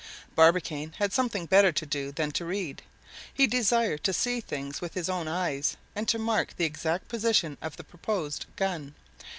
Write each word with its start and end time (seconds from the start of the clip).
Barbicane 0.35 0.93
had 0.97 1.13
something 1.13 1.45
better 1.45 1.71
to 1.73 1.85
do 1.85 2.11
than 2.11 2.31
to 2.31 2.43
read. 2.43 2.81
He 3.31 3.45
desired 3.45 4.03
to 4.03 4.13
see 4.13 4.41
things 4.41 4.81
with 4.81 4.95
his 4.95 5.09
own 5.09 5.27
eyes, 5.27 5.77
and 5.95 6.07
to 6.07 6.17
mark 6.17 6.57
the 6.57 6.65
exact 6.65 7.07
position 7.07 7.55
of 7.61 7.77
the 7.77 7.83
proposed 7.83 8.47
gun. 8.55 8.95